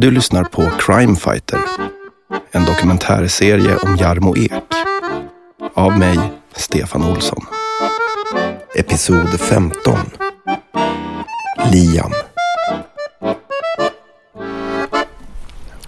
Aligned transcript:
Du 0.00 0.10
lyssnar 0.10 0.44
på 0.44 0.70
Crime 0.78 1.16
Fighter, 1.16 1.60
en 2.50 2.64
dokumentärserie 2.64 3.76
om 3.76 3.96
Jarmo 3.96 4.36
Ek. 4.36 4.52
Av 5.74 5.98
mig, 5.98 6.18
Stefan 6.56 7.04
Olsson. 7.04 7.46
Episod 8.74 9.40
15. 9.40 9.98
Liam. 11.72 12.12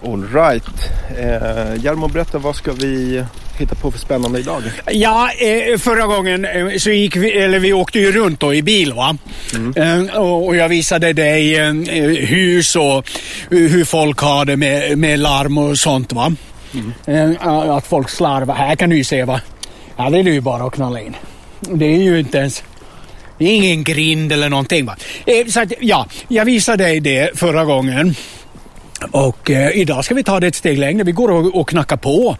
All 0.03 0.23
right. 0.33 0.91
Eh, 1.17 1.85
Jarmo, 1.85 2.07
berätta 2.07 2.37
vad 2.37 2.55
ska 2.55 2.71
vi 2.71 3.25
hitta 3.61 3.75
på 3.75 3.91
för 3.91 3.99
spännande 3.99 4.39
idag? 4.39 4.63
Ja, 4.91 5.29
eh, 5.31 5.77
förra 5.77 6.05
gången 6.07 6.45
eh, 6.45 6.77
så 6.77 6.89
gick 6.89 7.15
vi, 7.15 7.31
eller 7.31 7.59
vi 7.59 7.73
åkte 7.73 7.99
ju 7.99 8.11
runt 8.11 8.39
då 8.39 8.53
i 8.53 8.61
bil 8.61 8.93
va. 8.93 9.17
Eh, 9.75 10.17
och, 10.19 10.55
jag 10.55 10.69
visade 10.69 11.13
dig 11.13 11.55
hus 12.25 12.75
och 12.75 13.09
hur 13.49 13.85
folk 13.85 14.19
har 14.19 14.45
det 14.45 14.57
med, 14.57 14.97
med 14.97 15.19
larm 15.19 15.57
och 15.57 15.77
sånt 15.77 16.13
va. 16.13 16.35
Eh, 17.05 17.47
att 17.47 17.87
folk 17.87 18.09
slarvar. 18.09 18.55
Här 18.55 18.75
kan 18.75 18.89
du 18.89 18.97
ju 18.97 19.03
se 19.03 19.23
va. 19.23 19.41
Det 19.97 20.17
är 20.17 20.23
ju 20.23 20.41
bara 20.41 20.63
att 20.63 20.73
knalla 20.73 21.01
in. 21.01 21.15
Det 21.59 21.85
är 21.85 21.97
ju 21.97 22.19
inte 22.19 22.37
ens 22.37 22.63
det 23.37 23.45
är 23.45 23.55
ingen 23.55 23.83
grind 23.83 24.31
eller 24.31 24.49
någonting 24.49 24.85
va. 24.85 24.95
Så 25.47 25.59
att, 25.59 25.73
ja, 25.79 26.07
jag 26.27 26.45
visade 26.45 26.83
dig 26.83 26.99
det 26.99 27.39
förra 27.39 27.65
gången. 27.65 28.15
Och 29.11 29.51
eh, 29.51 29.69
idag 29.77 30.05
ska 30.05 30.15
vi 30.15 30.23
ta 30.23 30.39
det 30.39 30.47
ett 30.47 30.55
steg 30.55 30.77
längre. 30.77 31.03
Vi 31.03 31.11
går 31.11 31.31
och, 31.31 31.59
och 31.59 31.69
knackar 31.69 31.97
på 31.97 32.37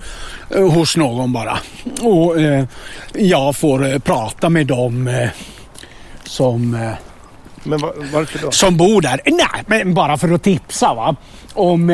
eh, 0.55 0.69
hos 0.71 0.97
någon 0.97 1.33
bara. 1.33 1.57
Och 2.01 2.39
eh, 2.41 2.65
jag 3.13 3.55
får 3.55 3.85
eh, 3.93 3.99
prata 3.99 4.49
med 4.49 4.67
dem 4.67 5.07
eh, 5.07 5.29
som, 6.23 6.73
eh, 6.75 6.91
Men 7.63 7.79
va- 7.81 7.93
varför 8.13 8.39
då? 8.39 8.51
som 8.51 8.77
bor 8.77 9.01
där. 9.01 9.21
Nej, 9.25 9.63
men 9.67 9.93
bara 9.93 10.17
för 10.17 10.31
att 10.33 10.43
tipsa 10.43 10.93
va. 10.93 11.15
Om, 11.53 11.89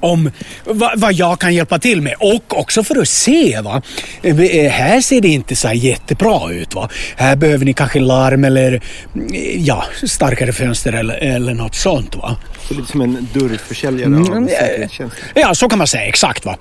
om 0.00 0.30
va, 0.64 0.92
vad 0.96 1.12
jag 1.12 1.40
kan 1.40 1.54
hjälpa 1.54 1.78
till 1.78 2.02
med 2.02 2.14
och 2.20 2.58
också 2.58 2.84
för 2.84 3.00
att 3.00 3.08
se. 3.08 3.60
Va? 3.60 3.82
Eh, 4.22 4.36
Här 4.70 5.00
ser 5.00 5.20
det 5.20 5.28
inte 5.28 5.56
så 5.56 5.68
här 5.68 5.74
jättebra 5.74 6.50
ut. 6.52 6.74
Va? 6.74 6.88
Här 7.16 7.36
behöver 7.36 7.64
ni 7.64 7.72
kanske 7.72 8.00
larm 8.00 8.44
eller 8.44 8.82
mm, 9.14 9.28
ja, 9.64 9.84
starkare 10.06 10.52
fönster 10.52 10.92
eller, 10.92 11.14
eller 11.14 11.54
något 11.54 11.74
sånt. 11.74 12.16
Va? 12.16 12.36
Är 12.70 12.74
lite 12.74 12.90
som 12.92 13.00
en 13.00 13.28
dörrförsäljare 13.32 14.06
Mm, 14.06 14.32
av 14.32 14.48
eh. 14.48 14.88
Ja, 15.34 15.54
så 15.54 15.68
kan 15.68 15.78
man 15.78 15.86
säga. 15.86 16.04
Exakt. 16.04 16.44
va. 16.44 16.56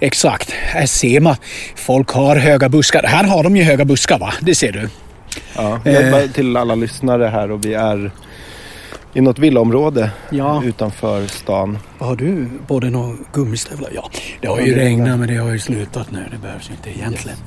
Exakt. 0.00 0.50
Här 0.50 0.86
ser 0.86 1.20
man. 1.20 1.36
Folk 1.76 2.08
har 2.10 2.36
höga 2.36 2.68
buskar. 2.68 3.02
Här 3.02 3.24
har 3.24 3.42
de 3.42 3.56
ju 3.56 3.62
höga 3.62 3.84
buskar, 3.84 4.18
va? 4.18 4.32
Det 4.40 4.54
ser 4.54 4.72
du. 4.72 4.88
Ja, 5.56 5.80
jag 5.84 6.22
eh, 6.22 6.30
till 6.30 6.56
alla 6.56 6.74
lyssnare 6.74 7.26
här 7.26 7.50
och 7.50 7.64
vi 7.64 7.74
är 7.74 8.10
i 9.14 9.20
något 9.20 9.38
villaområde 9.38 10.10
Ja. 10.30 10.62
utanför 10.64 11.26
stan. 11.26 11.78
Har 11.98 12.16
du 12.16 12.48
både 12.66 12.90
några 12.90 13.16
gummistövlar? 13.32 13.90
Ja, 13.94 14.10
det 14.40 14.48
har 14.48 14.60
ju 14.60 14.74
regnat 14.74 15.18
men 15.18 15.28
det 15.28 15.36
har 15.36 15.50
ju 15.52 15.58
slutat 15.58 16.10
nu. 16.10 16.24
Det 16.30 16.38
behövs 16.38 16.70
inte 16.70 16.98
egentligen. 16.98 17.38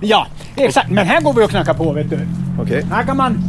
Ja, 0.00 0.26
exakt. 0.56 0.90
Men 0.90 1.06
här 1.06 1.20
går 1.20 1.32
vi 1.34 1.44
och 1.44 1.50
knackar 1.50 1.74
på, 1.74 1.92
vet 1.92 2.10
du. 2.10 2.18
Okej. 2.62 2.82
Här 2.90 3.02
kan 3.04 3.16
man... 3.16 3.42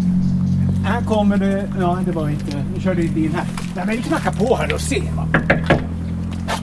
Här 0.85 1.01
kommer 1.01 1.37
det... 1.37 1.69
Ja, 1.79 1.97
det 2.05 2.11
var 2.11 2.29
inte... 2.29 2.57
Nu 2.75 2.81
körde 2.81 3.01
inte 3.03 3.19
in 3.19 3.33
här. 3.35 3.45
Nej, 3.75 3.85
men 3.85 3.95
vi 3.97 4.03
knackar 4.03 4.31
på 4.31 4.55
här 4.55 4.73
och 4.73 4.81
ser, 4.81 5.01
va. 5.01 5.27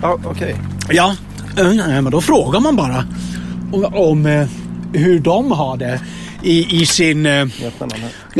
Ja, 0.02 0.18
okej. 0.24 0.56
Ja, 0.90 1.14
eh, 1.58 1.66
men 2.02 2.10
då 2.10 2.20
frågar 2.20 2.60
man 2.60 2.76
bara 2.76 3.04
om, 3.72 3.84
om 3.94 4.26
eh, 4.26 4.46
hur 4.92 5.18
de 5.20 5.52
har 5.52 5.76
det 5.76 6.00
i, 6.42 6.80
i 6.82 6.86
sin... 6.86 7.26
eh. 7.26 7.46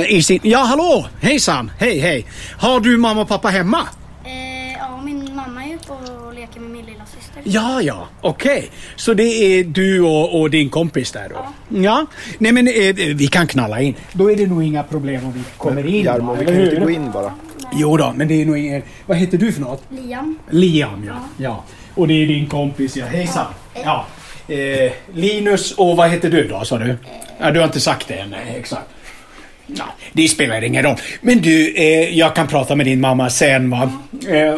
I 0.08 0.22
sin... 0.22 0.40
Ja, 0.42 0.58
hallå! 0.58 1.06
Hejsan! 1.20 1.70
Hej, 1.78 1.98
hej! 1.98 2.26
Har 2.58 2.80
du 2.80 2.96
mamma 2.96 3.20
och 3.20 3.28
pappa 3.28 3.48
hemma? 3.48 3.88
Eh, 4.24 4.72
ja, 4.78 5.00
min 5.04 5.34
mamma 5.34 5.64
är 5.64 5.74
uppe 5.74 5.92
och 5.92 6.34
leker 6.34 6.60
med 6.60 6.70
min 6.70 6.86
lilla 6.86 7.04
syster. 7.06 7.42
Ja, 7.44 7.82
ja, 7.82 8.08
okej. 8.20 8.70
Så 8.96 9.14
det 9.14 9.22
är 9.22 9.64
du 9.64 10.00
och, 10.00 10.40
och 10.40 10.50
din 10.50 10.70
kompis 10.70 11.12
där 11.12 11.28
då? 11.28 11.46
Ja. 11.82 12.06
Nej, 12.38 12.52
men 12.52 12.68
eh, 12.68 12.94
vi 13.14 13.26
kan 13.26 13.46
knalla 13.46 13.80
in. 13.80 13.94
Då 14.12 14.30
är 14.32 14.36
det 14.36 14.46
nog 14.46 14.62
inga 14.62 14.82
problem 14.82 15.24
om 15.24 15.32
vi 15.32 15.40
kommer 15.56 15.86
in. 15.86 16.04
Jarmo, 16.04 16.26
va, 16.26 16.34
vi 16.34 16.44
eller 16.44 16.52
kan 16.52 16.60
hur? 16.60 16.70
inte 16.70 16.80
gå 16.80 16.90
in 16.90 17.10
bara. 17.12 17.32
Jo 17.72 17.96
då, 17.96 18.12
men 18.16 18.28
det 18.28 18.42
är 18.42 18.46
nog 18.46 18.58
ingen... 18.58 18.82
Vad 19.06 19.16
heter 19.16 19.38
du 19.38 19.52
för 19.52 19.60
något? 19.60 19.82
Liam. 19.90 20.38
Liam, 20.50 21.04
ja. 21.06 21.14
ja. 21.36 21.64
Och 21.94 22.08
det 22.08 22.22
är 22.22 22.26
din 22.26 22.46
kompis, 22.46 22.96
ja. 22.96 23.06
Hejsan. 23.06 23.46
Ja. 23.84 24.06
Eh, 24.48 24.92
Linus 25.14 25.72
och 25.72 25.96
vad 25.96 26.10
heter 26.10 26.30
du 26.30 26.48
då, 26.48 26.64
sa 26.64 26.78
du? 26.78 26.96
Ja, 27.40 27.50
du 27.50 27.58
har 27.60 27.66
inte 27.66 27.80
sagt 27.80 28.08
det 28.08 28.14
än, 28.14 28.30
nej, 28.30 28.56
exakt. 28.58 28.86
Ja, 29.66 29.84
det 30.12 30.28
spelar 30.28 30.64
ingen 30.64 30.82
roll. 30.82 30.96
Men 31.20 31.38
du, 31.38 31.74
eh, 31.76 32.18
jag 32.18 32.34
kan 32.34 32.46
prata 32.46 32.76
med 32.76 32.86
din 32.86 33.00
mamma 33.00 33.30
sen 33.30 33.70
va? 33.70 33.92
Eh, 34.28 34.36
eh, 34.36 34.54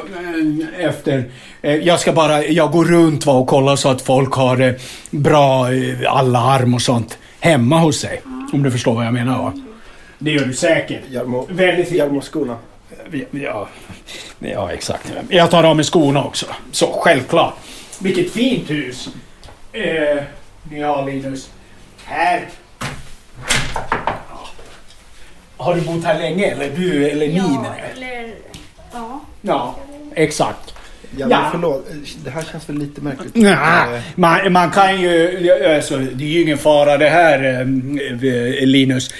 efter. 0.79 1.25
Eh, 1.63 1.75
jag 1.75 2.01
ska 2.01 2.13
bara, 2.13 2.45
jag 2.45 2.73
går 2.73 2.85
runt 2.85 3.27
va, 3.27 3.33
och 3.33 3.47
kollar 3.47 3.77
så 3.77 3.89
att 3.89 4.03
folk 4.03 4.33
har 4.35 4.61
eh, 4.61 4.73
bra 5.11 5.73
eh, 5.73 6.13
alarm 6.13 6.75
och 6.75 6.83
sånt 6.83 7.19
hemma 7.41 7.79
hos 7.79 7.99
sig. 8.01 8.23
Om 8.53 8.63
du 8.63 8.71
förstår 8.71 8.95
vad 8.95 9.07
jag 9.07 9.15
menar 9.15 9.39
va? 9.39 9.53
Det 10.19 10.31
gör 10.31 10.45
du 10.45 10.53
säkert. 10.55 11.01
Jarmo, 11.11 11.47
Väldigt. 11.51 11.91
Jarmo 11.93 12.21
skorna. 12.21 12.57
Ja, 13.31 13.69
ja, 14.39 14.73
exakt. 14.73 15.13
Jag 15.29 15.51
tar 15.51 15.65
av 15.65 15.77
mig 15.77 15.85
skorna 15.85 16.25
också. 16.25 16.47
Så, 16.73 16.87
självklart. 16.87 17.55
Vilket 17.99 18.33
fint 18.33 18.71
hus 18.71 19.09
eh, 19.73 20.23
ni 20.71 20.81
har, 20.83 21.07
Linus. 21.07 21.51
Här. 22.05 22.49
Ja. 24.31 24.49
Har 25.57 25.75
du 25.75 25.81
bott 25.81 26.05
här 26.05 26.19
länge, 26.19 26.47
eller 26.47 26.71
du, 26.71 27.11
eller 27.11 27.27
ni? 27.27 27.37
Ja, 27.37 27.43
menar 27.49 27.79
jag? 27.79 27.91
eller... 27.91 28.35
Ja. 28.93 29.21
Ja, 29.43 29.77
exakt. 30.15 30.75
Jarmo, 31.17 31.33
Ja. 31.33 31.49
förlåt. 31.53 31.87
Det 32.25 32.31
här 32.31 32.45
känns 32.53 32.69
väl 32.69 32.79
lite 32.79 33.01
märkligt. 33.01 33.35
Nja, 33.35 33.87
Eh, 33.95 34.01
man, 34.15 34.53
man 34.53 34.71
kan 34.71 35.01
ju, 35.01 35.51
alltså, 35.77 35.99
det 35.99 36.25
är 36.25 36.29
ju 36.29 36.43
ingen 36.43 36.59
fara 36.59 36.97
det 36.99 37.09
här 37.09 37.61
eh, 37.61 38.67
Linus, 38.67 39.11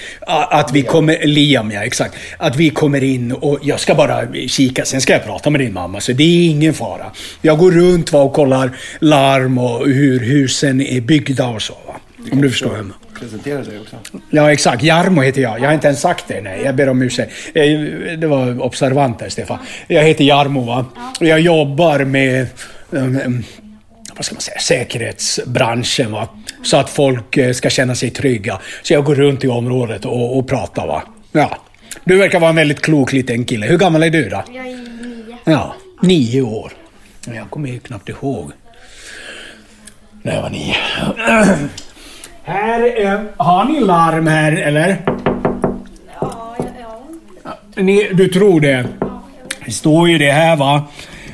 att 0.49 0.71
vi 0.71 0.81
kommer, 0.81 1.25
Liam 1.27 1.71
ja 1.71 1.83
exakt, 1.83 2.15
att 2.37 2.55
vi 2.55 2.69
kommer 2.69 3.03
in 3.03 3.31
och 3.31 3.59
jag 3.61 3.79
ska 3.79 3.95
bara 3.95 4.27
kika, 4.47 4.85
sen 4.85 5.01
ska 5.01 5.13
jag 5.13 5.23
prata 5.25 5.49
med 5.49 5.61
din 5.61 5.73
mamma 5.73 6.01
så 6.01 6.11
det 6.11 6.23
är 6.23 6.49
ingen 6.49 6.73
fara. 6.73 7.05
Jag 7.41 7.57
går 7.57 7.71
runt 7.71 8.11
va, 8.13 8.21
och 8.21 8.33
kollar 8.33 8.71
larm 8.99 9.57
och 9.57 9.87
hur 9.87 10.19
husen 10.19 10.81
är 10.81 11.01
byggda 11.01 11.47
och 11.47 11.61
så 11.61 11.73
va. 11.87 11.95
Om 12.31 12.41
du 12.41 12.49
förstår. 12.49 12.85
Presentera 13.21 13.65
sig 13.65 13.79
också. 13.79 13.95
Ja, 14.29 14.51
exakt. 14.51 14.83
Jarmo 14.83 15.21
heter 15.21 15.41
jag. 15.41 15.59
Jag 15.59 15.65
har 15.65 15.73
inte 15.73 15.87
ens 15.87 16.01
sagt 16.01 16.25
det. 16.27 16.41
Nej, 16.41 16.61
jag 16.65 16.75
ber 16.75 16.89
om 16.89 17.01
ursäkt. 17.01 17.31
Eh, 17.53 17.63
Det 18.17 18.27
var 18.27 18.61
observant 18.61 19.19
där, 19.19 19.29
Stefan. 19.29 19.57
Jag 19.87 20.03
heter 20.03 20.23
Jarmo, 20.23 20.61
va? 20.61 20.85
Och 21.19 21.27
jag 21.27 21.39
jobbar 21.39 21.99
med 21.99 22.47
um, 22.89 23.19
um, 23.25 23.43
vad 24.15 24.25
ska 24.25 24.35
man 24.35 24.41
säga, 24.41 24.59
säkerhetsbranschen, 24.59 26.11
va? 26.11 26.27
Så 26.63 26.77
att 26.77 26.89
folk 26.89 27.37
eh, 27.37 27.53
ska 27.53 27.69
känna 27.69 27.95
sig 27.95 28.09
trygga. 28.09 28.59
Så 28.83 28.93
jag 28.93 29.03
går 29.03 29.15
runt 29.15 29.43
i 29.43 29.47
området 29.47 30.05
och, 30.05 30.37
och 30.37 30.47
pratar, 30.47 30.87
va? 30.87 31.03
Ja. 31.31 31.57
Du 32.03 32.17
verkar 32.17 32.39
vara 32.39 32.49
en 32.49 32.55
väldigt 32.55 32.81
klok 32.81 33.13
liten 33.13 33.45
kille. 33.45 33.65
Hur 33.65 33.77
gammal 33.77 34.03
är 34.03 34.09
du 34.09 34.29
då? 34.29 34.43
Jag 34.53 34.67
är 34.67 34.75
nio. 34.75 35.37
Ja, 35.43 35.75
nio 36.01 36.41
år. 36.41 36.71
Jag 37.25 37.49
kommer 37.49 37.69
ju 37.69 37.79
knappt 37.79 38.09
ihåg. 38.09 38.51
När 40.23 40.33
jag 40.35 40.41
var 40.41 40.49
nio. 40.49 40.75
Här, 42.43 43.05
eh, 43.05 43.19
har 43.37 43.65
ni 43.65 43.79
larm 43.79 44.27
här 44.27 44.51
eller? 44.51 44.97
Ja, 46.21 46.55
ja. 47.43 47.57
Ni, 47.75 48.09
du 48.13 48.27
tror 48.27 48.61
det? 48.61 48.85
Det 49.65 49.71
står 49.71 50.09
ju 50.09 50.17
det 50.17 50.31
här 50.31 50.55
va. 50.55 50.83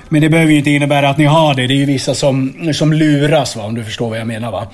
Men 0.10 0.22
det 0.22 0.30
behöver 0.30 0.52
ju 0.52 0.58
inte 0.58 0.72
innebära 0.72 1.10
att 1.10 1.18
ni 1.18 1.26
har 1.26 1.54
det. 1.54 1.68
Det 1.68 1.74
är 1.74 1.78
ju 1.78 1.86
vissa 1.86 2.14
som, 2.16 2.70
som 2.74 2.94
luras 2.94 3.56
va, 3.56 3.64
om 3.64 3.76
du 3.76 3.84
förstår 3.84 4.10
vad 4.10 4.20
jag 4.20 4.28
menar 4.28 4.52
va. 4.52 4.68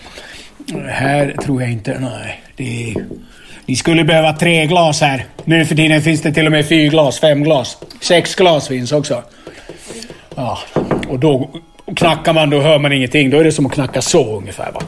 Här 0.90 1.36
tror 1.44 1.62
jag 1.62 1.72
inte, 1.72 2.00
nej. 2.00 2.42
Det 2.56 2.92
är, 2.92 2.96
ni 3.66 3.76
skulle 3.76 4.04
behöva 4.04 4.34
tre 4.34 4.66
glas 4.66 5.02
här. 5.02 5.26
Nu 5.44 5.66
för 5.66 5.76
tiden 5.76 6.02
finns 6.02 6.22
det 6.22 6.34
till 6.34 6.46
och 6.46 6.52
med 6.52 6.68
fyra 6.68 6.90
glas, 6.90 7.20
fem 7.20 7.44
glas. 7.44 7.78
Sex 8.02 8.36
glas 8.36 8.68
finns 8.68 8.92
också. 8.92 9.24
Ja, 10.36 10.60
och 11.10 11.20
då 11.20 11.50
knackar 11.96 12.34
man, 12.34 12.50
då 12.50 12.62
hör 12.62 12.80
man 12.80 12.94
ingenting. 12.94 13.30
Då 13.30 13.38
är 13.40 13.44
det 13.44 13.52
som 13.52 13.66
att 13.66 13.72
knacka 13.72 14.02
så 14.02 14.38
ungefär 14.38 14.72
va. 14.72 14.82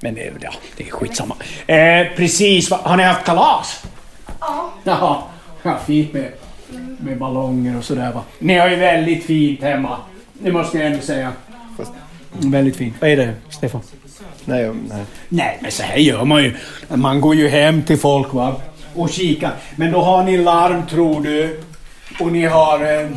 Men 0.00 0.14
det, 0.14 0.32
ja, 0.40 0.50
det 0.76 0.88
är 0.88 0.90
skitsamma. 0.90 1.36
Eh, 1.66 2.06
precis, 2.16 2.70
har 2.70 2.96
ni 2.96 3.02
haft 3.02 3.24
kalas? 3.24 3.84
Ja. 4.40 4.72
Jaha, 4.84 5.22
ja, 5.62 5.78
fint 5.86 6.12
med, 6.12 6.32
med 6.98 7.18
ballonger 7.18 7.78
och 7.78 7.84
sådär 7.84 8.12
va. 8.12 8.22
Ni 8.38 8.58
har 8.58 8.68
ju 8.68 8.76
väldigt 8.76 9.24
fint 9.24 9.62
hemma. 9.62 9.96
Det 10.32 10.52
måste 10.52 10.78
jag 10.78 10.86
ändå 10.86 11.00
säga. 11.00 11.32
Fast, 11.76 11.92
Väldigt 12.32 12.76
fint. 12.76 12.94
Vad 13.00 13.10
är 13.10 13.16
det, 13.16 13.34
Stefan? 13.50 13.80
nej, 14.44 14.70
nej. 14.88 15.04
Nej, 15.28 15.58
men 15.62 15.70
så 15.70 15.82
här 15.82 15.96
gör 15.96 16.24
man 16.24 16.42
ju. 16.44 16.54
Man 16.88 17.20
går 17.20 17.34
ju 17.34 17.48
hem 17.48 17.82
till 17.82 17.98
folk 17.98 18.32
va. 18.34 18.56
Och 18.94 19.10
kikar. 19.10 19.52
Men 19.76 19.92
då 19.92 20.00
har 20.02 20.22
ni 20.22 20.36
larm 20.36 20.86
tror 20.86 21.20
du. 21.22 21.60
Och 22.20 22.32
ni 22.32 22.44
har... 22.44 23.00
Eh, 23.00 23.08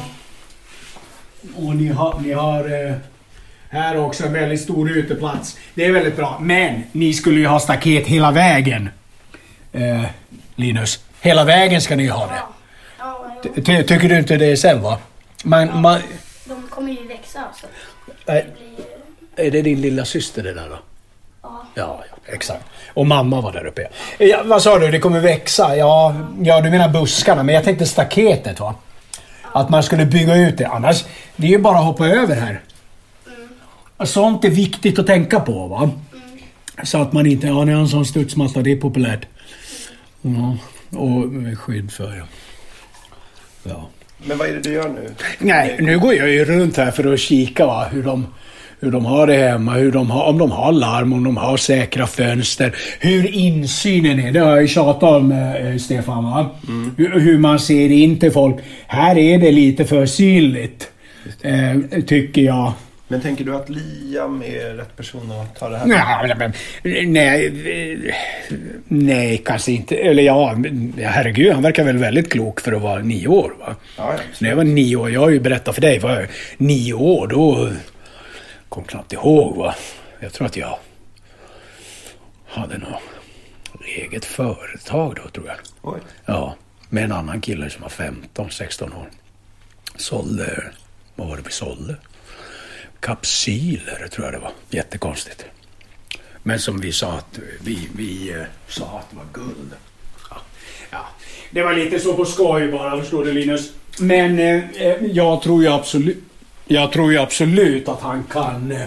och 1.55 1.75
ni 1.75 1.87
har... 1.87 2.19
Ni 2.19 2.33
har 2.33 2.87
eh, 2.87 2.95
här 3.71 3.97
också 3.97 4.25
en 4.25 4.33
väldigt 4.33 4.61
stor 4.61 4.91
uteplats. 4.91 5.57
Det 5.75 5.85
är 5.85 5.91
väldigt 5.91 6.15
bra. 6.15 6.37
Men 6.41 6.83
ni 6.91 7.13
skulle 7.13 7.39
ju 7.39 7.47
ha 7.47 7.59
staket 7.59 8.07
hela 8.07 8.31
vägen. 8.31 8.89
Eh, 9.73 10.01
Linus. 10.55 10.99
Hela 11.21 11.43
vägen 11.43 11.81
ska 11.81 11.95
ni 11.95 12.07
ha 12.07 12.25
det. 12.27 12.41
Ja, 12.99 13.25
Ty- 13.55 13.83
tycker 13.83 14.09
du 14.09 14.17
inte 14.17 14.37
det 14.37 14.55
själv 14.61 14.81
va? 14.81 14.97
Man, 15.43 15.81
man, 15.81 15.99
De 16.45 16.63
kommer 16.69 16.91
ju 16.91 17.07
växa 17.07 17.39
så 17.61 17.67
äh, 18.31 18.35
det 18.35 18.45
blir... 19.35 19.47
är 19.47 19.51
det 19.51 19.61
din 19.61 19.81
lilla 19.81 20.05
syster 20.05 20.43
det 20.43 20.53
där 20.53 20.69
då? 20.69 20.77
Ja. 21.43 21.63
Ja, 21.75 22.03
ja, 22.09 22.33
exakt. 22.33 22.63
Och 22.93 23.07
mamma 23.07 23.41
var 23.41 23.51
där 23.51 23.65
uppe. 23.65 23.87
Ja, 24.17 24.41
vad 24.45 24.61
sa 24.61 24.79
du, 24.79 24.91
det 24.91 24.99
kommer 24.99 25.19
växa? 25.19 25.75
Ja, 25.75 26.15
ja, 26.41 26.61
du 26.61 26.69
menar 26.69 26.89
buskarna, 26.89 27.43
men 27.43 27.55
jag 27.55 27.63
tänkte 27.63 27.85
staketet 27.85 28.59
va? 28.59 28.75
Att 29.53 29.69
man 29.69 29.83
skulle 29.83 30.05
bygga 30.05 30.35
ut 30.35 30.57
det. 30.57 30.65
Annars, 30.67 31.05
det 31.35 31.47
är 31.47 31.51
ju 31.51 31.57
bara 31.57 31.77
att 31.77 31.85
hoppa 31.85 32.07
över 32.07 32.35
här. 32.35 32.61
Sånt 34.05 34.45
är 34.45 34.49
viktigt 34.49 34.99
att 34.99 35.07
tänka 35.07 35.39
på 35.39 35.67
va? 35.67 35.89
Så 36.83 36.97
att 36.97 37.13
man 37.13 37.25
inte, 37.25 37.47
ja 37.47 37.65
ni 37.65 37.71
har 37.71 37.81
en 37.81 37.87
sån 37.87 38.05
studsmatta, 38.05 38.61
det 38.61 38.71
är 38.71 38.75
populärt. 38.75 39.25
Ja, 40.21 40.57
och 40.99 41.09
med 41.11 41.59
skydd 41.59 41.91
för 41.91 42.15
ja. 42.17 42.25
ja. 43.63 43.89
Men 44.25 44.37
vad 44.37 44.49
är 44.49 44.53
det 44.53 44.59
du 44.59 44.73
gör 44.73 44.89
nu? 44.89 45.09
Nej, 45.39 45.75
nu 45.79 45.99
går 45.99 46.13
jag 46.13 46.29
ju 46.29 46.45
runt 46.45 46.77
här 46.77 46.91
för 46.91 47.13
att 47.13 47.19
kika 47.19 47.65
va, 47.65 47.87
hur, 47.91 48.03
de, 48.03 48.27
hur 48.79 48.91
de 48.91 49.05
har 49.05 49.27
det 49.27 49.37
hemma, 49.37 49.73
hur 49.73 49.91
de 49.91 50.11
har, 50.11 50.25
om 50.25 50.37
de 50.37 50.51
har 50.51 50.71
larm, 50.71 51.13
om 51.13 51.23
de 51.23 51.37
har 51.37 51.57
säkra 51.57 52.07
fönster, 52.07 52.75
hur 52.99 53.35
insynen 53.35 54.19
är. 54.19 54.31
Det 54.31 54.39
har 54.39 54.49
jag 54.49 54.61
ju 54.61 54.67
tjatat 54.67 55.03
om 55.03 55.31
eh, 55.31 55.77
Stefan. 55.77 56.23
Va? 56.23 56.49
Hur, 56.97 57.19
hur 57.19 57.37
man 57.37 57.59
ser 57.59 57.91
in 57.91 58.19
till 58.19 58.31
folk. 58.31 58.55
Här 58.87 59.17
är 59.17 59.37
det 59.37 59.51
lite 59.51 59.85
för 59.85 60.05
synligt. 60.05 60.91
Eh, 61.41 62.01
tycker 62.01 62.41
jag. 62.41 62.73
Men 63.11 63.21
tänker 63.21 63.45
du 63.45 63.55
att 63.55 63.69
Liam 63.69 64.43
är 64.43 64.73
rätt 64.73 64.95
person 64.95 65.31
att 65.31 65.55
ta 65.55 65.69
det 65.69 65.77
här? 65.77 65.85
Nej, 65.85 66.35
men, 66.37 66.53
nej, 67.13 68.15
nej, 68.87 69.37
kanske 69.45 69.71
inte. 69.71 69.95
Eller 69.95 70.23
ja, 70.23 70.55
herregud, 70.97 71.53
han 71.53 71.63
verkar 71.63 71.83
väl 71.83 71.97
väldigt 71.97 72.31
klok 72.31 72.61
för 72.61 72.71
att 72.71 72.81
vara 72.81 73.01
nio 73.01 73.27
år. 73.27 73.53
Va? 73.59 73.75
Ja. 73.97 74.15
När 74.39 74.49
jag 74.49 74.55
var 74.55 74.63
nio 74.63 74.95
år, 74.95 75.11
jag 75.11 75.21
har 75.21 75.29
ju 75.29 75.39
berättat 75.39 75.75
för 75.75 75.81
dig, 75.81 75.99
var 75.99 76.11
jag 76.11 76.27
nio 76.57 76.93
år 76.93 77.27
då 77.27 77.69
kom 78.69 78.83
knappt 78.83 79.13
ihåg 79.13 79.55
va. 79.57 79.75
Jag 80.19 80.33
tror 80.33 80.47
att 80.47 80.57
jag 80.57 80.77
hade 82.47 82.77
något 82.77 83.01
eget 83.97 84.25
företag 84.25 85.15
då 85.23 85.29
tror 85.29 85.47
jag. 85.47 85.57
Oj. 85.81 85.99
Ja, 86.25 86.55
med 86.89 87.03
en 87.03 87.11
annan 87.11 87.41
kille 87.41 87.69
som 87.69 87.81
var 87.81 87.89
15-16 87.89 88.83
år. 88.83 89.09
Sålde, 89.95 90.63
vad 91.15 91.27
var 91.27 91.37
det 91.37 91.43
vi 91.45 91.51
sålde? 91.51 91.95
Kapsyler 93.01 94.07
tror 94.11 94.25
jag 94.25 94.33
det 94.33 94.39
var. 94.39 94.51
Jättekonstigt. 94.69 95.45
Men 96.43 96.59
som 96.59 96.81
vi 96.81 96.91
sa 96.91 97.11
att 97.11 97.39
vi, 97.61 97.89
vi 97.95 98.31
eh, 98.31 98.43
sa 98.67 98.83
att 98.99 99.09
det 99.09 99.15
var 99.15 99.45
guld. 99.45 99.73
Ja. 100.29 100.37
Ja. 100.91 101.05
Det 101.51 101.63
var 101.63 101.73
lite 101.73 101.99
så 101.99 102.13
på 102.13 102.25
skoj 102.25 102.71
bara, 102.71 102.99
förstår 102.99 103.25
du 103.25 103.31
Linus. 103.33 103.71
Men 103.99 104.39
eh, 104.39 104.69
eh, 104.81 105.05
jag 105.05 105.41
tror 105.41 105.63
ju 105.63 105.69
absolut 105.69 106.23
jag 106.65 106.91
tror 106.91 107.11
ju 107.11 107.17
absolut 107.17 107.89
att 107.89 108.01
han 108.01 108.23
kan 108.23 108.71
eh, 108.71 108.81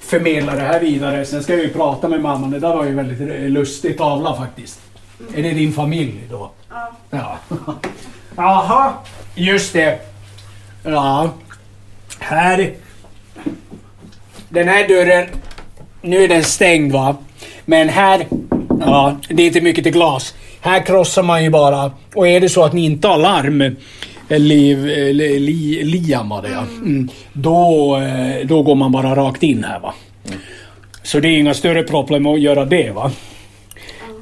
förmedla 0.00 0.54
det 0.54 0.60
här 0.60 0.80
vidare. 0.80 1.24
Sen 1.24 1.42
ska 1.42 1.52
jag 1.52 1.62
ju 1.62 1.72
prata 1.72 2.08
med 2.08 2.20
mamman. 2.20 2.50
Det 2.50 2.58
där 2.58 2.76
var 2.76 2.84
ju 2.84 2.94
väldigt 2.94 3.20
eh, 3.20 3.48
lustig 3.48 3.98
tavla 3.98 4.36
faktiskt. 4.36 4.80
Är 5.34 5.42
det 5.42 5.50
din 5.50 5.72
familj 5.72 6.26
då? 6.30 6.50
Ja. 6.70 6.92
Ja. 7.10 7.38
Jaha, 8.36 8.92
just 9.34 9.72
det. 9.72 9.98
Ja. 10.82 11.30
Här. 12.18 12.74
Den 14.56 14.68
här 14.68 14.88
dörren. 14.88 15.26
Nu 16.02 16.24
är 16.24 16.28
den 16.28 16.44
stängd 16.44 16.92
va. 16.92 17.16
Men 17.64 17.88
här. 17.88 18.26
Ja, 18.80 19.16
det 19.28 19.42
är 19.42 19.46
inte 19.46 19.60
mycket 19.60 19.84
till 19.84 19.92
glas. 19.92 20.34
Här 20.60 20.86
krossar 20.86 21.22
man 21.22 21.44
ju 21.44 21.50
bara. 21.50 21.92
Och 22.14 22.28
är 22.28 22.40
det 22.40 22.48
så 22.48 22.64
att 22.64 22.72
ni 22.72 22.84
inte 22.84 23.08
har 23.08 23.18
larm. 23.18 23.60
eh, 23.62 24.38
Liv, 24.38 24.78
eh, 24.90 25.14
li, 25.14 25.38
li, 25.38 25.84
Liam 25.84 26.28
var 26.28 26.42
det 26.42 26.48
ja. 26.50 26.60
Mm, 26.60 27.08
då, 27.32 27.96
eh, 27.96 28.46
då 28.46 28.62
går 28.62 28.74
man 28.74 28.92
bara 28.92 29.16
rakt 29.16 29.42
in 29.42 29.64
här 29.64 29.80
va. 29.80 29.94
Så 31.02 31.20
det 31.20 31.28
är 31.28 31.38
inga 31.38 31.54
större 31.54 31.82
problem 31.82 32.26
att 32.26 32.40
göra 32.40 32.64
det 32.64 32.90
va. 32.90 33.10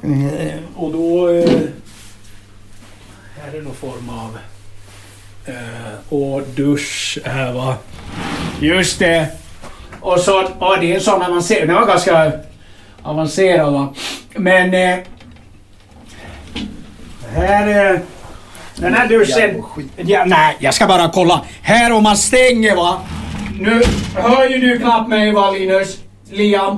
Eh, 0.03 0.59
och 0.75 0.91
då... 0.91 1.27
Här 3.41 3.57
är 3.57 3.61
någon 3.61 3.75
form 3.75 4.09
av... 4.09 4.37
Och 6.09 6.41
dusch 6.55 7.19
här 7.25 7.53
va. 7.53 7.75
Just 8.61 8.99
det. 8.99 9.27
Och 10.05 10.19
så... 10.19 10.43
Ja, 10.59 10.77
det 10.81 10.91
är 10.91 10.95
en 10.95 11.01
sån 11.01 11.21
avancerad... 11.21 11.67
Den 11.67 11.75
var 11.75 11.85
ganska 11.85 12.31
avancerad 13.01 13.73
va. 13.73 13.93
Men... 14.35 14.73
Eh, 14.73 14.97
här 17.35 17.67
är... 17.67 18.01
Den 18.75 18.93
här 18.93 19.07
duschen... 19.07 19.63
Ja, 19.95 20.25
nej, 20.25 20.55
jag 20.59 20.73
ska 20.73 20.87
bara 20.87 21.09
kolla. 21.09 21.41
Här 21.61 21.91
om 21.91 22.03
man 22.03 22.17
stänger 22.17 22.75
va. 22.75 22.99
Nu 23.59 23.81
hör 24.15 24.49
ju 24.49 24.57
du 24.57 24.79
knappt 24.79 25.09
mig 25.09 25.31
va 25.31 25.51
Linus? 25.51 25.97
Liam? 26.31 26.77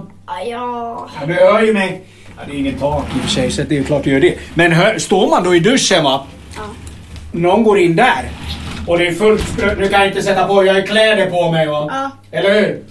Ja, 0.50 1.09
du 1.27 1.33
hör 1.33 1.62
ju 1.62 1.73
mig. 1.73 2.01
Ja, 2.38 2.44
det 2.47 2.51
är 2.56 2.59
ingen 2.59 2.80
tak 2.80 3.06
i 3.15 3.19
och 3.19 3.21
för 3.21 3.30
sig, 3.30 3.51
så 3.51 3.63
det 3.63 3.77
är 3.77 3.83
klart 3.83 4.03
du 4.03 4.12
gör 4.12 4.19
det. 4.19 4.35
Men 4.53 4.71
hör, 4.71 5.00
står 5.00 5.30
man 5.30 5.44
då 5.44 5.56
i 5.56 5.59
duschen 5.59 6.03
va? 6.03 6.23
Ja. 6.56 6.62
Någon 7.31 7.63
går 7.63 7.80
in 7.80 7.95
där. 7.95 8.30
Och 8.88 8.97
det 8.97 9.07
är 9.07 9.13
fullt 9.13 9.57
Nu 9.77 9.88
kan 9.88 10.00
jag 10.00 10.07
inte 10.07 10.21
sätta 10.21 10.47
på, 10.47 10.65
jag 10.65 10.73
har 10.73 10.80
ju 10.80 10.88
kläder 10.88 11.30
på 11.30 11.51
mig 11.51 11.68
va? 11.68 11.88
Ja. 11.89 12.38
Eller 12.39 12.62
hur? 12.62 12.83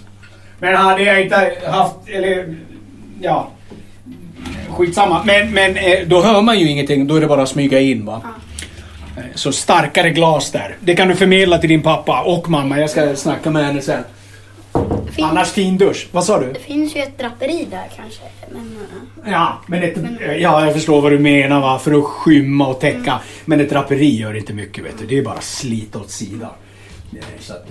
Men 0.59 0.75
hade 0.75 1.03
jag 1.03 1.21
inte 1.23 1.51
haft, 1.67 1.95
eller 2.07 2.55
ja. 3.21 3.49
Skitsamma. 4.69 5.23
Men, 5.25 5.51
men 5.53 5.77
eh, 5.77 5.99
då 6.07 6.21
hör 6.21 6.41
man 6.41 6.59
ju 6.59 6.69
ingenting, 6.69 7.07
då 7.07 7.15
är 7.15 7.21
det 7.21 7.27
bara 7.27 7.41
att 7.43 7.49
smyga 7.49 7.79
in 7.79 8.05
va? 8.05 8.21
Eh, 9.17 9.23
Så 9.35 9.51
starkare 9.51 10.09
glas 10.09 10.51
där. 10.51 10.75
Det 10.79 10.95
kan 10.95 11.07
du 11.07 11.15
förmedla 11.15 11.57
till 11.57 11.69
din 11.69 11.81
pappa 11.81 12.21
och 12.21 12.49
mamma. 12.49 12.79
Jag 12.79 12.89
ska 12.89 13.15
snacka 13.15 13.49
med 13.51 13.65
henne 13.65 13.81
sen. 13.81 14.03
Fin- 15.11 15.25
Annars 15.25 15.51
fin 15.51 15.77
dusch. 15.77 16.07
Vad 16.11 16.23
sa 16.23 16.39
du? 16.39 16.53
det 16.53 16.59
finns 16.59 16.95
ju 16.95 17.01
ett 17.01 17.17
draperi 17.17 17.67
där 17.71 17.85
kanske. 17.95 18.21
Men, 18.51 18.77
eh, 19.25 19.31
Ja, 19.31 19.61
men 19.67 19.83
ett, 19.83 19.97
ja, 20.39 20.65
jag 20.65 20.73
förstår 20.73 21.01
vad 21.01 21.11
du 21.11 21.19
menar 21.19 21.61
va. 21.61 21.79
För 21.79 21.99
att 21.99 22.03
skymma 22.05 22.67
och 22.67 22.79
täcka. 22.79 23.19
Men 23.45 23.59
ett 23.59 23.69
draperi 23.69 24.15
gör 24.19 24.37
inte 24.37 24.53
mycket 24.53 24.85
vet 24.85 24.99
du. 24.99 25.05
Det 25.05 25.17
är 25.17 25.23
bara 25.23 25.41
slita 25.41 25.99
åt 25.99 26.11
sidan. 26.11 26.49
Eh, 27.13 27.19
Så 27.39 27.53
att, 27.53 27.67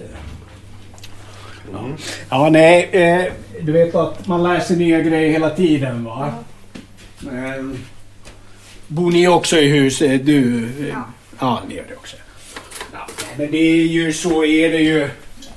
eh, 1.68 1.74
ja. 1.74 1.88
ja, 2.30 2.48
nej. 2.50 2.88
Eh, 2.92 3.32
du 3.60 3.72
vet 3.72 3.94
att 3.94 4.26
man 4.26 4.42
lär 4.42 4.60
sig 4.60 4.76
nya 4.76 5.00
grejer 5.00 5.30
hela 5.32 5.50
tiden 5.50 6.04
va. 6.04 6.32
Eh, 7.22 7.64
bor 8.86 9.10
ni 9.10 9.28
också 9.28 9.56
i 9.58 9.68
hus? 9.68 10.02
Eh, 10.02 10.20
Du? 10.20 10.68
Ja. 10.92 11.04
Ja, 11.38 11.62
ni 11.68 11.74
gör 11.74 11.84
det 11.88 11.94
också. 11.96 12.16
Ja, 12.92 13.06
men 13.38 13.50
det 13.50 13.58
är 13.58 13.86
ju 13.86 14.12
så 14.12 14.44
är 14.44 14.70
det 14.70 14.80
ju. 14.80 15.08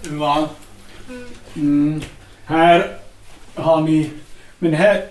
Va? 0.10 0.50
Mm. 1.55 2.01
Här 2.45 2.98
har 3.55 3.81
ni... 3.81 4.10
Men 4.60 4.74
här... 4.74 5.05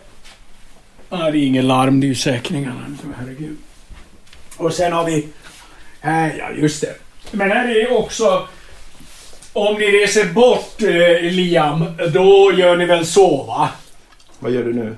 Ja, 1.11 1.17
det 1.31 1.39
är 1.39 1.47
ingen 1.47 1.69
larm, 1.69 2.01
det 2.01 2.07
är 2.07 2.09
ju 2.09 2.15
säkringarna. 2.15 2.97
Herregud. 3.19 3.57
Och 4.57 4.73
sen 4.73 4.93
har 4.93 5.05
vi... 5.05 5.29
Här, 6.01 6.35
ja 6.39 6.51
just 6.51 6.81
det. 6.81 6.95
Men 7.33 7.51
här 7.51 7.69
är 7.69 7.93
också... 7.99 8.49
Om 9.53 9.75
ni 9.75 9.85
reser 9.87 10.25
bort 10.33 10.83
eh, 10.83 11.31
Liam, 11.33 11.85
då 12.15 12.53
gör 12.57 12.77
ni 12.77 12.85
väl 12.85 13.07
så 13.07 13.43
va? 13.43 13.69
Vad 14.39 14.53
gör 14.53 14.63
du 14.65 14.75
nu? 14.75 14.97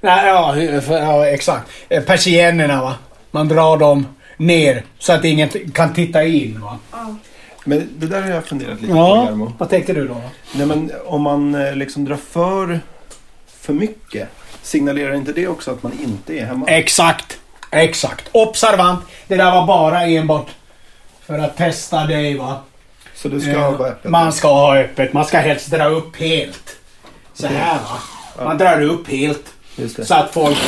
Nej, 0.00 0.26
ja, 0.26 0.52
för, 0.80 0.98
ja 0.98 1.26
exakt. 1.26 1.70
Eh, 1.88 2.02
Persiennerna 2.02 2.82
va. 2.82 2.94
Man 3.30 3.48
drar 3.48 3.76
dem 3.76 4.06
ner 4.36 4.82
så 4.98 5.12
att 5.12 5.24
ingen 5.24 5.48
kan 5.74 5.94
titta 5.94 6.24
in 6.24 6.60
va. 6.60 6.78
ja. 6.92 7.14
Men 7.64 7.88
det 7.98 8.06
där 8.06 8.22
har 8.22 8.30
jag 8.30 8.44
funderat 8.44 8.80
lite 8.80 8.92
på 8.92 8.98
Ja, 8.98 9.24
Jarmo. 9.24 9.52
vad 9.58 9.70
tänkte 9.70 9.92
du 9.92 10.08
då? 10.08 10.16
Nej 10.54 10.66
men 10.66 10.92
om 11.06 11.22
man 11.22 11.54
eh, 11.54 11.74
liksom 11.76 12.04
drar 12.04 12.16
för, 12.16 12.80
för 13.60 13.72
mycket. 13.72 14.28
Signalerar 14.62 15.14
inte 15.14 15.32
det 15.32 15.48
också 15.48 15.70
att 15.70 15.82
man 15.82 15.92
inte 16.02 16.38
är 16.38 16.44
hemma? 16.46 16.66
Exakt. 16.66 17.38
Exakt. 17.70 18.28
Observant. 18.32 19.00
Det 19.28 19.36
där 19.36 19.50
var 19.50 19.66
bara 19.66 20.02
enbart 20.02 20.46
för 21.26 21.38
att 21.38 21.56
testa 21.56 22.04
dig 22.04 22.34
va. 22.38 22.60
Så 23.22 23.28
du 23.28 23.40
ska 23.40 23.50
Eh, 23.50 23.78
vara 23.78 23.88
öppen? 23.88 24.10
Man 24.10 24.32
ska 24.32 24.48
ha 24.48 24.78
öppet. 24.78 25.12
Man 25.12 25.24
ska 25.24 25.38
helst 25.38 25.70
dra 25.70 25.84
upp 25.84 26.16
helt. 26.16 26.76
Så 27.34 27.46
här 27.46 27.74
va. 27.74 28.44
Man 28.44 28.58
drar 28.58 28.80
upp 28.82 29.08
helt. 29.08 29.44
Så 30.02 30.14
att 30.14 30.32
folk... 30.32 30.58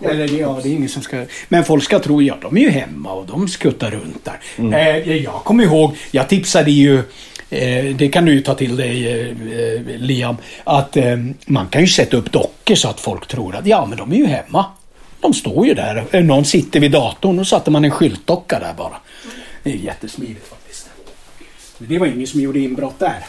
eh, 0.00 0.10
Eller 0.10 0.40
ja, 0.40 0.60
det 0.62 0.68
är 0.68 0.72
ingen 0.72 0.88
som 0.88 1.02
ska... 1.02 1.24
Men 1.48 1.64
folk 1.64 1.84
ska 1.84 1.98
tro, 1.98 2.22
ja 2.22 2.34
de 2.42 2.56
är 2.56 2.60
ju 2.60 2.70
hemma 2.70 3.12
och 3.12 3.26
de 3.26 3.48
skuttar 3.48 3.90
runt 3.90 4.24
där. 4.24 4.40
Mm. 4.56 4.72
Eh, 4.74 5.16
jag 5.16 5.44
kommer 5.44 5.64
ihåg, 5.64 5.96
jag 6.10 6.28
tipsade 6.28 6.70
ju... 6.70 7.02
Det 7.96 8.08
kan 8.12 8.24
du 8.24 8.32
ju 8.32 8.40
ta 8.40 8.54
till 8.54 8.76
dig 8.76 9.34
Liam. 9.98 10.36
Att 10.64 10.96
man 11.46 11.66
kan 11.68 11.80
ju 11.80 11.86
sätta 11.88 12.16
upp 12.16 12.32
dockor 12.32 12.74
så 12.74 12.88
att 12.88 13.00
folk 13.00 13.26
tror 13.28 13.56
att 13.56 13.66
ja 13.66 13.86
men 13.86 13.98
de 13.98 14.12
är 14.12 14.16
ju 14.16 14.26
hemma. 14.26 14.64
De 15.20 15.34
står 15.34 15.66
ju 15.66 15.74
där. 15.74 16.22
Någon 16.22 16.44
sitter 16.44 16.80
vid 16.80 16.90
datorn 16.90 17.38
och 17.38 17.46
satte 17.46 17.70
man 17.70 17.84
en 17.84 17.90
skyltdocka 17.90 18.58
där 18.58 18.74
bara. 18.76 18.96
Det 19.62 19.70
är 19.70 19.74
jättesmidigt 19.76 20.48
faktiskt. 20.48 20.57
Men 21.78 21.88
det 21.88 21.98
var 21.98 22.06
ingen 22.06 22.26
som 22.26 22.40
gjorde 22.40 22.58
inbrott 22.58 22.98
där. 22.98 23.24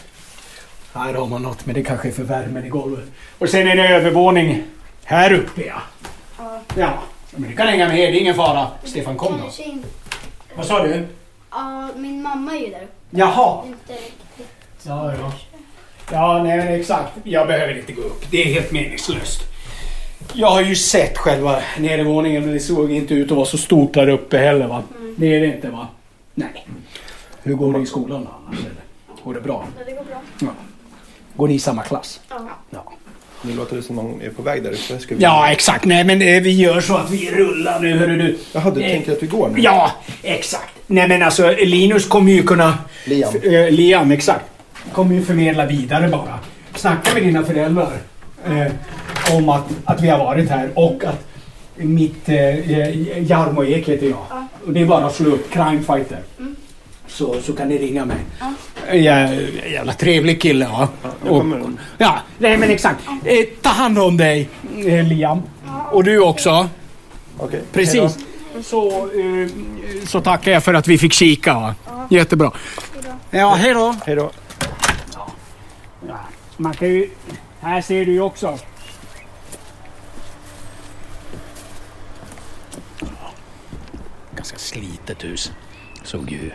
Här 0.93 1.13
har 1.13 1.27
man 1.27 1.41
något, 1.41 1.65
men 1.65 1.75
det 1.75 1.83
kanske 1.83 2.07
är 2.07 2.11
för 2.11 2.23
värmen 2.23 2.65
i 2.65 2.69
golvet. 2.69 3.05
Och 3.37 3.49
sen 3.49 3.67
är 3.67 3.75
det 3.75 3.87
övervåning 3.87 4.63
här 5.03 5.33
uppe 5.33 5.65
ja. 5.65 5.81
Ja. 6.37 6.61
Ja, 6.75 6.93
men 7.31 7.49
du 7.49 7.55
kan 7.55 7.67
hänga 7.67 7.87
med, 7.87 7.95
det 7.95 8.07
är 8.07 8.11
ingen 8.21 8.35
fara. 8.35 8.67
Stefan 8.83 9.17
kom 9.17 9.33
då. 9.33 9.39
Kanske 9.43 9.63
inte. 9.63 9.87
Vad 10.55 10.65
sa 10.65 10.83
du? 10.83 11.07
Ja, 11.51 11.89
min 11.95 12.21
mamma 12.21 12.55
är 12.55 12.59
ju 12.59 12.69
där 12.69 12.83
uppe. 12.83 12.93
Jaha. 13.09 13.65
Inte 13.67 13.93
Ja, 14.83 15.13
ja. 15.13 15.31
Ja, 16.11 16.43
nej 16.43 16.57
men 16.57 16.67
exakt. 16.67 17.11
Jag 17.23 17.47
behöver 17.47 17.77
inte 17.79 17.91
gå 17.93 18.01
upp. 18.01 18.25
Det 18.31 18.41
är 18.41 18.45
helt 18.45 18.71
meningslöst. 18.71 19.41
Jag 20.33 20.49
har 20.49 20.61
ju 20.61 20.75
sett 20.75 21.17
själva 21.17 21.61
nedervåningen 21.77 22.43
men 22.43 22.53
det 22.53 22.59
såg 22.59 22.91
inte 22.91 23.13
ut 23.13 23.31
att 23.31 23.37
vara 23.37 23.45
så 23.45 23.57
stort 23.57 23.93
där 23.93 24.09
uppe 24.09 24.37
heller 24.37 24.67
va? 24.67 24.83
Det 25.17 25.35
är 25.35 25.39
det 25.39 25.45
inte 25.45 25.69
va? 25.69 25.87
Nej. 26.33 26.67
Hur 27.43 27.53
går 27.55 27.74
det 27.74 27.79
i 27.79 27.86
skolan 27.86 28.24
då 28.24 28.29
annars? 28.48 28.60
eller? 28.60 29.24
Går 29.24 29.34
det 29.34 29.41
bra? 29.41 29.65
Ja, 29.79 29.84
det 29.86 29.91
går 29.91 30.03
bra. 30.03 30.22
Ja. 30.39 30.48
Går 31.36 31.48
ni 31.48 31.53
i 31.53 31.60
samma 31.60 31.84
klass? 31.84 32.19
Ja. 32.29 32.36
Ja. 32.69 32.91
Nu 33.41 33.53
låter 33.55 33.75
det 33.75 33.81
som 33.84 33.96
någon 33.96 34.22
är 34.22 34.29
på 34.29 34.41
väg 34.41 34.63
där 34.63 34.69
uppe. 34.72 35.00
Ska 35.00 35.15
vi... 35.15 35.24
Ja, 35.24 35.51
exakt. 35.51 35.86
Nej, 35.86 36.03
men 36.03 36.22
eh, 36.22 36.41
vi 36.41 36.51
gör 36.51 36.81
så 36.81 36.96
att 36.98 37.10
vi 37.12 37.31
rullar 37.31 37.79
nu, 37.79 37.98
hörru 37.98 38.17
du. 38.17 38.38
Jaha, 38.53 38.72
du 38.72 38.81
Eh, 38.84 38.91
tänker 38.91 39.12
att 39.12 39.24
vi 39.24 39.27
går 39.27 39.50
nu? 39.50 39.62
Ja, 39.62 39.91
exakt. 40.24 40.74
Nej, 40.88 41.08
men 41.08 41.24
alltså 41.24 41.51
Linus 41.51 42.08
kommer 42.08 42.31
ju 42.31 42.43
kunna... 42.43 42.77
Liam. 43.05 43.36
Eh, 43.43 43.69
Liam, 43.72 44.12
exakt. 44.12 44.46
Kommer 44.93 45.15
ju 45.15 45.22
förmedla 45.24 45.65
vidare 45.65 46.08
bara. 46.08 46.39
Snacka 46.75 47.13
med 47.13 47.24
dina 47.24 47.43
föräldrar 47.43 47.98
eh, 48.46 49.36
om 49.36 49.50
att, 49.50 49.65
att 49.86 50.01
vi 50.01 50.08
har 50.10 50.17
varit 50.17 50.50
här 50.50 50.69
och 50.75 51.03
att 51.03 51.25
mitt... 51.75 52.29
Eh, 52.29 53.22
Jarmo 53.31 53.63
Ek 53.63 53.89
heter 53.89 54.05
jag. 54.10 54.19
Ja. 54.29 54.48
Och 54.65 54.74
det 54.74 54.81
är 54.81 54.86
bara 54.86 55.05
att 55.05 55.15
slå 55.15 55.29
upp 55.29 55.51
Crime 55.51 55.79
Fighter. 55.84 56.19
Mm. 56.39 56.55
Så, 57.09 57.41
så 57.41 57.53
kan 57.53 57.67
ni 57.67 57.77
ringa 57.77 58.05
mig. 58.05 58.17
Ja. 58.39 58.53
Ja, 58.93 59.33
jävla 59.71 59.93
trevlig 59.93 60.41
kille 60.41 60.65
ja. 60.65 60.89
jag 61.23 61.31
Och, 61.31 61.39
kommer. 61.39 61.71
ja, 61.97 62.19
nej 62.37 62.57
men 62.57 62.69
exakt. 62.69 62.99
Eh, 63.25 63.45
ta 63.61 63.69
hand 63.69 63.99
om 63.99 64.17
dig 64.17 64.49
eh, 64.85 65.07
Liam. 65.07 65.41
Och 65.91 66.03
du 66.03 66.19
också. 66.19 66.69
Okej. 67.37 67.61
Precis. 67.71 68.17
Så, 68.63 68.89
eh, 68.89 69.49
så 70.07 70.21
tackar 70.21 70.51
jag 70.51 70.63
för 70.63 70.73
att 70.73 70.87
vi 70.87 70.97
fick 70.97 71.13
kika. 71.13 71.53
Va? 71.53 71.75
Jättebra. 72.09 72.51
Ja, 73.31 73.55
hej 73.55 73.73
då. 73.73 73.95
Hej 74.05 74.15
då. 74.15 74.31
Ja, 76.07 76.19
man 76.57 76.73
kan 76.73 76.87
ju... 76.87 77.09
Här 77.61 77.81
ser 77.81 78.05
du 78.05 78.11
ju 78.11 78.21
också. 78.21 78.57
Ganska 84.35 84.57
slitet 84.57 85.23
hus. 85.23 85.51
Såg 86.03 86.31
ju... 86.31 86.51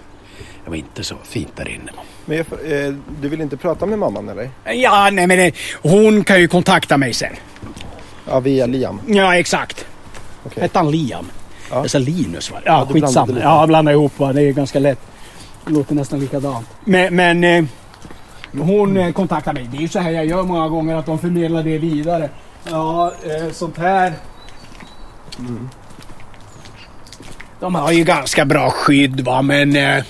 Det 0.65 0.71
var 0.71 0.77
inte 0.77 1.05
så 1.05 1.17
fint 1.25 1.57
där 1.57 1.69
inne. 1.69 1.93
Men 2.25 2.39
eh, 2.39 2.95
du 3.21 3.29
vill 3.29 3.41
inte 3.41 3.57
prata 3.57 3.87
med 3.87 3.99
mamman 3.99 4.29
eller? 4.29 4.51
Ja, 4.65 5.11
nej 5.13 5.27
men 5.27 5.39
det, 5.39 5.55
hon 5.83 6.25
kan 6.25 6.41
ju 6.41 6.49
kontakta 6.49 6.97
mig 6.97 7.15
sen. 7.15 7.33
Ja, 8.29 8.41
via 8.41 8.67
Liam. 8.67 9.01
Ja, 9.07 9.37
exakt. 9.37 9.87
Okej. 10.47 10.63
Hette 10.63 10.79
han 10.79 10.91
Liam? 10.91 11.31
Ja. 11.71 11.77
Jag 11.77 11.91
sa 11.91 11.99
Linus 11.99 12.51
va? 12.51 12.59
Ja, 12.65 12.85
du 12.89 12.95
skitsamma. 12.95 13.39
Ja, 13.43 13.61
jag 13.61 13.69
blandar 13.69 13.93
ihop 13.93 14.19
va. 14.19 14.33
Det 14.33 14.43
är 14.43 14.53
ganska 14.53 14.79
lätt. 14.79 15.01
Det 15.67 15.73
låter 15.73 15.95
nästan 15.95 16.21
likadant. 16.21 16.67
Men, 16.85 17.17
men 17.17 17.45
eh, 17.45 17.65
hon 18.59 18.97
eh, 18.97 19.13
kontaktar 19.13 19.53
mig. 19.53 19.69
Det 19.71 19.77
är 19.77 19.81
ju 19.81 19.89
så 19.89 19.99
här 19.99 20.11
jag 20.11 20.27
gör 20.27 20.43
många 20.43 20.69
gånger 20.69 20.97
att 20.97 21.07
de 21.07 21.19
förmedlar 21.19 21.63
det 21.63 21.79
vidare. 21.79 22.31
Ja, 22.71 23.13
eh, 23.25 23.53
sånt 23.53 23.79
här. 23.79 24.13
De 27.61 27.75
har 27.75 27.93
ju 27.93 28.05
ganska 28.05 28.45
bra 28.45 28.71
skydd 28.71 29.21
va, 29.21 29.43
men 29.43 29.77
eh, 29.77 30.05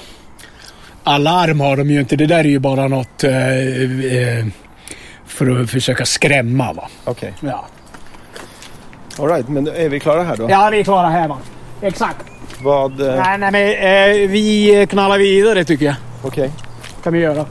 alarm 1.05 1.61
har 1.61 1.77
de 1.77 1.91
ju 1.91 2.01
inte. 2.01 2.17
Det 2.17 2.27
där 2.27 2.39
är 2.39 2.45
ju 2.45 2.59
bara 2.59 2.89
något 2.89 3.25
eh, 3.25 3.59
eh, 3.59 4.47
för 5.27 5.61
att 5.63 5.71
försöka 5.71 6.05
skrämma 6.07 6.73
va. 6.73 6.89
Okej. 7.05 7.33
Ja, 7.41 7.67
All 9.19 9.29
right, 9.29 9.49
men 9.49 9.67
är 9.69 9.89
vi 9.89 10.01
klara 10.01 10.23
här 10.23 10.37
då? 10.37 10.47
ja 10.51 10.69
vi 10.73 10.81
är 10.81 10.85
klara 10.85 11.09
här 11.09 11.29
va. 11.29 11.39
Exakt. 11.83 12.17
Vad... 12.63 13.01
Eh, 13.01 13.17
Nej, 13.25 13.39
nej 13.39 13.51
men 13.53 14.23
eh, 14.25 14.29
vi 14.31 14.87
knallar 14.91 15.19
vidare 15.19 15.65
tycker 15.65 15.85
jag. 15.87 15.95
Okej. 16.23 16.51
Kan 17.03 17.13
vi 17.13 17.19
göra. 17.19 17.45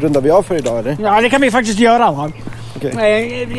Rundar 0.00 0.20
vi 0.20 0.30
av 0.30 0.42
för 0.42 0.56
idag 0.56 0.78
eller? 0.78 0.96
Ja, 1.00 1.20
det 1.20 1.30
kan 1.30 1.40
vi 1.40 1.50
faktiskt 1.50 1.78
göra 1.78 2.10
va. 2.12 2.30
Okej. 2.76 2.90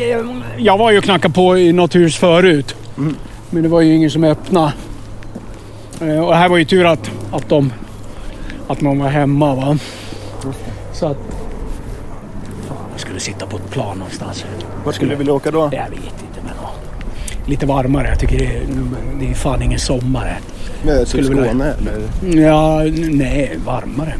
Eh, 0.02 0.18
Jag 0.58 0.78
var 0.78 0.90
ju 0.90 0.98
och 0.98 1.04
knackade 1.04 1.34
på 1.34 1.58
i 1.58 1.72
något 1.72 1.94
hus 1.94 2.16
förut. 2.16 2.74
Mm. 2.98 3.16
Men 3.50 3.62
det 3.62 3.68
var 3.68 3.80
ju 3.80 3.94
ingen 3.94 4.10
som 4.10 4.24
öppnade. 4.24 4.72
Eh, 6.00 6.18
Och 6.24 6.30
det 6.32 6.36
här 6.36 6.48
var 6.48 6.56
ju 6.56 6.64
tur 6.64 6.84
att, 6.86 7.10
att, 7.32 7.48
de, 7.48 7.72
att 8.68 8.80
någon 8.80 8.98
var 8.98 9.08
hemma 9.08 9.54
va. 9.54 9.78
Så 10.92 11.06
att... 11.06 11.16
Fan, 12.68 12.76
jag 12.92 13.00
skulle 13.00 13.20
sitta 13.20 13.46
på 13.46 13.56
ett 13.56 13.70
plan 13.70 13.98
någonstans. 13.98 14.44
Vart 14.84 14.94
skulle 14.94 15.10
du 15.12 15.16
vilja 15.16 15.32
åka 15.32 15.50
då? 15.50 15.60
Jag 15.72 15.90
vet 15.90 15.92
inte 15.92 16.40
men. 16.44 16.54
Lite 17.46 17.66
varmare. 17.66 18.08
Jag 18.08 18.18
tycker 18.18 18.38
det 18.38 18.46
är, 18.46 18.62
det 19.20 19.30
är 19.30 19.34
fan 19.34 19.62
ingen 19.62 19.78
sommar 19.78 20.20
här. 20.26 20.40
Med 20.82 20.96
till 20.98 21.06
Skulle 21.06 21.28
vilja- 21.28 21.44
Skåne 21.44 21.74
eller? 21.74 22.40
Ja, 22.42 22.82
nej, 23.10 23.58
varmare. 23.66 24.14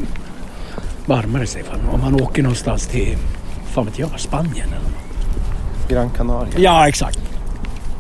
Varmare 1.06 1.46
Stefan. 1.46 1.80
Om 1.92 2.00
man 2.00 2.20
åker 2.22 2.42
någonstans 2.42 2.86
till, 2.86 3.16
fan 3.66 3.84
vet 3.84 3.98
jag, 3.98 4.20
Spanien 4.20 4.66
eller 4.66 4.76
något. 4.76 5.88
Gran 5.88 6.10
Canaria? 6.10 6.52
Ja, 6.56 6.88
exakt. 6.88 7.18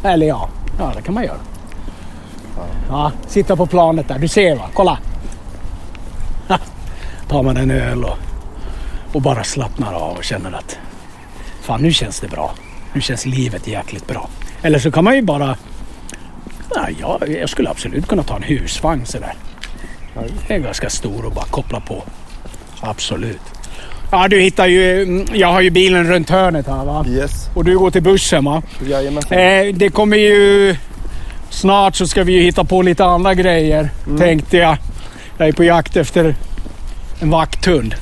Eller 0.04 0.26
ja, 0.26 0.48
ja 0.78 0.92
det 0.96 1.02
kan 1.02 1.14
man 1.14 1.24
göra. 1.24 1.36
Ja, 2.88 3.12
sitta 3.26 3.56
på 3.56 3.66
planet 3.66 4.08
där. 4.08 4.18
Du 4.18 4.28
ser 4.28 4.56
va? 4.56 4.64
Kolla. 4.74 4.98
Tar 7.28 7.42
man 7.42 7.56
en 7.56 7.70
öl 7.70 8.04
och, 8.04 8.18
och 9.12 9.22
bara 9.22 9.44
slappnar 9.44 9.92
av 9.92 10.16
och 10.16 10.24
känner 10.24 10.52
att 10.52 10.78
fan 11.62 11.82
nu 11.82 11.92
känns 11.92 12.20
det 12.20 12.28
bra. 12.28 12.54
Nu 12.92 13.00
känns 13.00 13.26
livet 13.26 13.66
jäkligt 13.66 14.06
bra. 14.06 14.28
Eller 14.62 14.78
så 14.78 14.90
kan 14.90 15.04
man 15.04 15.16
ju 15.16 15.22
bara 15.22 15.56
Ja, 16.74 16.88
jag, 17.00 17.28
jag 17.40 17.48
skulle 17.48 17.70
absolut 17.70 18.06
kunna 18.06 18.22
ta 18.22 18.36
en 18.36 18.42
husvagn 18.42 19.06
sådär. 19.06 19.34
Det 20.48 20.54
är 20.54 20.58
ganska 20.58 20.90
stor 20.90 21.24
och 21.24 21.32
bara 21.32 21.44
koppla 21.44 21.80
på. 21.80 22.02
Absolut. 22.80 23.40
Ja, 24.10 24.28
du 24.28 24.40
hittar 24.40 24.66
ju... 24.66 25.02
mm, 25.02 25.26
Jag 25.34 25.48
har 25.48 25.60
ju 25.60 25.70
bilen 25.70 26.04
runt 26.08 26.30
hörnet 26.30 26.66
här 26.66 26.84
va. 26.84 27.04
Yes. 27.08 27.50
Och 27.54 27.64
du 27.64 27.78
går 27.78 27.90
till 27.90 28.02
bussen 28.02 28.44
va? 28.44 28.62
Jajamensan. 28.86 29.38
Eh, 29.38 29.74
det 29.74 29.88
kommer 29.88 30.16
ju... 30.16 30.76
Snart 31.50 31.94
så 31.96 32.06
ska 32.06 32.24
vi 32.24 32.32
ju 32.32 32.42
hitta 32.42 32.64
på 32.64 32.82
lite 32.82 33.04
andra 33.04 33.34
grejer. 33.34 33.90
Tänkte 34.18 34.56
jag. 34.56 34.76
Jag 35.38 35.48
är 35.48 35.52
på 35.52 35.64
jakt 35.64 35.96
efter 35.96 36.34
en 37.20 37.30
vakthund. 37.30 37.94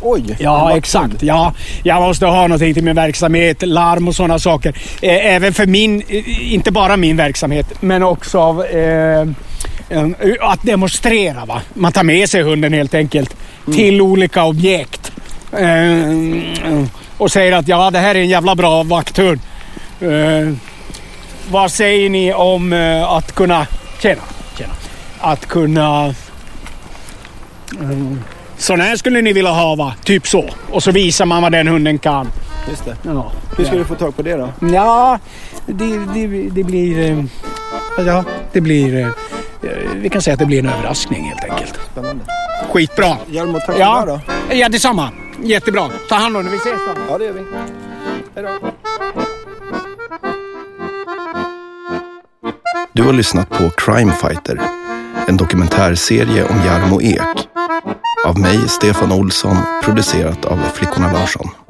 Oj! 0.00 0.36
Ja, 0.38 0.76
exakt. 0.76 1.22
Ja, 1.22 1.54
jag 1.82 2.02
måste 2.02 2.26
ha 2.26 2.42
någonting 2.42 2.74
till 2.74 2.84
min 2.84 2.96
verksamhet, 2.96 3.62
larm 3.62 4.08
och 4.08 4.14
sådana 4.14 4.38
saker. 4.38 4.76
Även 5.02 5.54
för 5.54 5.66
min, 5.66 6.02
inte 6.40 6.70
bara 6.70 6.96
min 6.96 7.16
verksamhet, 7.16 7.66
men 7.80 8.02
också 8.02 8.38
av 8.38 8.64
eh, 8.64 9.26
att 10.40 10.62
demonstrera. 10.62 11.44
Va? 11.44 11.62
Man 11.74 11.92
tar 11.92 12.02
med 12.02 12.30
sig 12.30 12.42
hunden 12.42 12.72
helt 12.72 12.94
enkelt 12.94 13.36
till 13.74 14.00
olika 14.00 14.44
objekt. 14.44 15.12
Eh, 15.52 16.84
och 17.18 17.30
säger 17.30 17.52
att 17.52 17.68
ja, 17.68 17.90
det 17.90 17.98
här 17.98 18.14
är 18.14 18.20
en 18.20 18.28
jävla 18.28 18.54
bra 18.54 18.82
vakthund. 18.82 19.40
Eh, 20.00 20.54
vad 21.50 21.70
säger 21.70 22.10
ni 22.10 22.32
om 22.32 22.72
att 23.08 23.34
kunna... 23.34 23.66
Tjena, 24.02 24.22
tjena. 24.58 24.72
Att 25.18 25.46
kunna... 25.46 26.14
Mm, 27.80 28.20
sån 28.56 28.80
här 28.80 28.96
skulle 28.96 29.22
ni 29.22 29.32
vilja 29.32 29.50
ha 29.50 29.74
va? 29.74 29.94
Typ 30.04 30.26
så. 30.26 30.50
Och 30.70 30.82
så 30.82 30.90
visar 30.90 31.24
man 31.26 31.42
vad 31.42 31.52
den 31.52 31.68
hunden 31.68 31.98
kan. 31.98 32.28
Just 32.70 32.84
det. 32.84 32.96
Ja, 33.02 33.32
Hur 33.56 33.64
ska 33.64 33.76
du 33.76 33.84
få 33.84 33.94
tag 33.94 34.16
på 34.16 34.22
det 34.22 34.36
då? 34.36 34.48
ja 34.72 35.18
det, 35.66 35.98
det, 36.14 36.26
det 36.50 36.64
blir... 36.64 37.10
eh, 37.10 37.24
Ja, 38.06 38.24
det 38.52 38.60
blir... 38.60 39.00
eh, 39.00 39.08
Vi 39.94 40.08
kan 40.08 40.22
säga 40.22 40.34
att 40.34 40.40
det 40.40 40.46
blir 40.46 40.58
en 40.58 40.68
överraskning 40.68 41.24
helt 41.24 41.44
enkelt. 41.52 41.78
Spännande. 41.92 42.24
Skitbra. 42.72 43.16
Jarmo, 43.30 43.60
tack 43.66 43.76
Ja, 43.78 44.04
då. 44.06 44.20
ja 44.54 44.68
detsamma. 44.68 45.10
Jättebra. 45.42 45.88
Ta 46.08 46.14
hand 46.14 46.36
om 46.36 46.42
dig. 46.44 46.52
Vi 46.52 46.58
ses 46.58 46.80
då. 46.86 47.00
Ja, 47.08 47.18
det 47.18 47.24
gör 47.24 47.32
vi. 47.32 47.40
Hej 48.34 48.44
då. 48.60 48.68
Du 52.92 53.02
har 53.02 53.12
lyssnat 53.12 53.48
på 53.50 53.70
Crime 53.70 54.12
Fighter, 54.12 54.60
en 55.28 55.36
dokumentärserie 55.36 56.44
om 56.44 56.56
Jarmo 56.66 57.02
Ek. 57.02 57.43
Av 58.24 58.38
mig, 58.38 58.68
Stefan 58.68 59.12
Olsson, 59.12 59.56
producerat 59.82 60.44
av 60.44 60.58
Flickorna 60.74 61.12
Larsson. 61.12 61.63